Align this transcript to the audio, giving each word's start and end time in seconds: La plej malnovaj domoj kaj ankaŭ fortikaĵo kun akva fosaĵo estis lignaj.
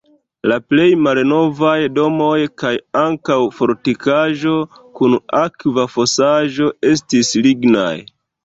La 0.51 0.55
plej 0.69 0.85
malnovaj 1.07 1.73
domoj 1.97 2.39
kaj 2.63 2.71
ankaŭ 3.03 3.37
fortikaĵo 3.59 4.57
kun 5.01 5.17
akva 5.43 5.89
fosaĵo 5.99 6.75
estis 6.95 7.35
lignaj. 7.49 7.97